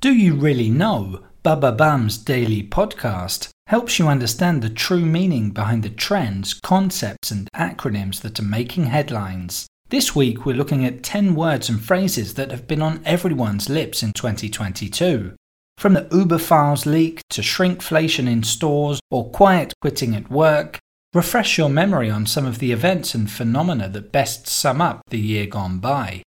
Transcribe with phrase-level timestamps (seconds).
[0.00, 1.24] Do you really know?
[1.44, 8.20] Bababam's daily podcast helps you understand the true meaning behind the trends, concepts, and acronyms
[8.20, 9.66] that are making headlines.
[9.88, 14.04] This week, we're looking at 10 words and phrases that have been on everyone's lips
[14.04, 15.34] in 2022.
[15.78, 20.78] From the Uber files leak to shrinkflation in stores or quiet quitting at work,
[21.12, 25.18] refresh your memory on some of the events and phenomena that best sum up the
[25.18, 26.22] year gone by.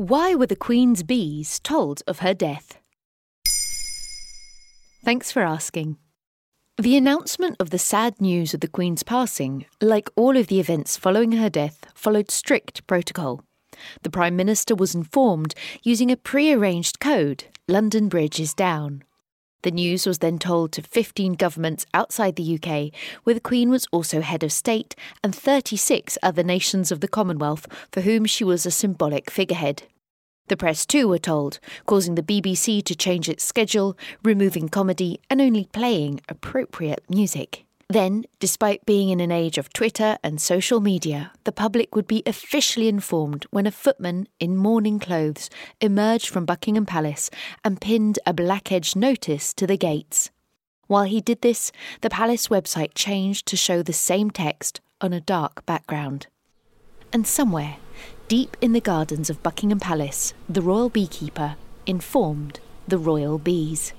[0.00, 2.78] Why were the Queen's bees told of her death?
[5.04, 5.98] Thanks for asking.
[6.78, 10.96] The announcement of the sad news of the Queen's passing, like all of the events
[10.96, 13.42] following her death, followed strict protocol.
[14.00, 19.04] The Prime Minister was informed using a pre arranged code London Bridge is down.
[19.62, 23.86] The news was then told to 15 governments outside the UK, where the Queen was
[23.92, 28.64] also head of state, and 36 other nations of the Commonwealth for whom she was
[28.64, 29.82] a symbolic figurehead.
[30.50, 35.40] The press too were told, causing the BBC to change its schedule, removing comedy and
[35.40, 37.66] only playing appropriate music.
[37.88, 42.24] Then, despite being in an age of Twitter and social media, the public would be
[42.26, 47.30] officially informed when a footman in mourning clothes emerged from Buckingham Palace
[47.64, 50.32] and pinned a black edged notice to the gates.
[50.88, 55.20] While he did this, the palace website changed to show the same text on a
[55.20, 56.26] dark background.
[57.12, 57.76] And somewhere,
[58.30, 63.92] deep in the gardens of Buckingham Palace, the royal beekeeper informed the royal bees.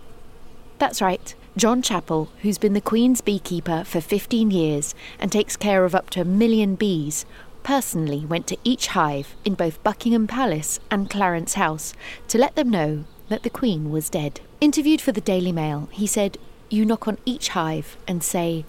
[0.80, 5.84] That's right, John Chapple, who's been the Queen's beekeeper for 15 years and takes care
[5.84, 7.26] of up to a million bees,
[7.64, 11.94] personally went to each hive in both Buckingham Palace and Clarence House
[12.30, 14.40] to let them know that the Queen was dead.
[14.62, 16.38] Interviewed for the Daily Mail, he said,
[16.70, 18.64] You knock on each hive and say,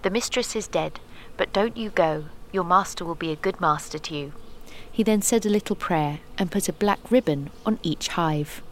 [0.00, 1.00] The mistress is dead,
[1.36, 2.24] but don't you go.
[2.50, 4.32] Your master will be a good master to you.
[4.92, 8.62] He then said a little prayer and put a black ribbon on each hive.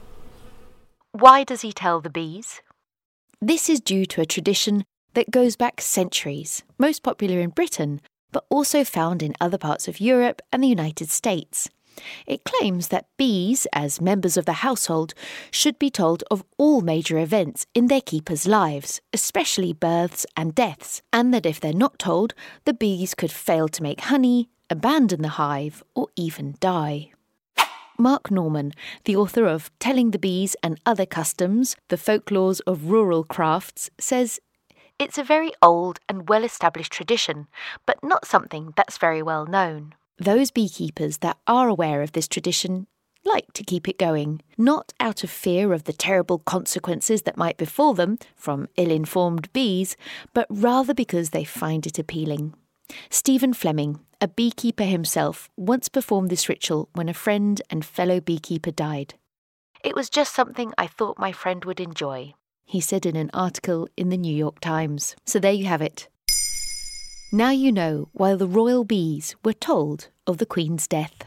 [1.12, 2.60] Why does he tell the bees?
[3.40, 8.44] This is due to a tradition that goes back centuries, most popular in Britain, but
[8.50, 11.68] also found in other parts of Europe and the United States.
[12.26, 15.14] It claims that bees, as members of the household,
[15.50, 21.02] should be told of all major events in their keepers' lives, especially births and deaths,
[21.12, 22.34] and that if they're not told,
[22.66, 27.10] the bees could fail to make honey, abandon the hive, or even die.
[27.98, 28.72] Mark Norman,
[29.04, 34.40] the author of Telling the Bees and Other Customs The Folklores of Rural Crafts, says
[34.98, 37.46] it's a very old and well established tradition,
[37.84, 39.94] but not something that's very well known.
[40.18, 42.86] Those beekeepers that are aware of this tradition
[43.24, 47.56] like to keep it going, not out of fear of the terrible consequences that might
[47.56, 49.96] befall them from ill informed bees,
[50.32, 52.54] but rather because they find it appealing.
[53.08, 58.70] Stephen Fleming, a beekeeper himself, once performed this ritual when a friend and fellow beekeeper
[58.70, 59.14] died.
[59.82, 62.34] It was just something I thought my friend would enjoy,
[62.64, 65.16] he said in an article in the New York Times.
[65.26, 66.08] So there you have it.
[67.32, 71.24] Now you know why the royal bees were told of the Queen's death.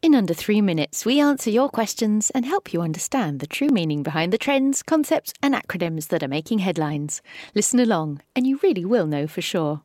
[0.00, 4.04] In under three minutes, we answer your questions and help you understand the true meaning
[4.04, 7.20] behind the trends, concepts, and acronyms that are making headlines.
[7.52, 9.82] Listen along, and you really will know for sure.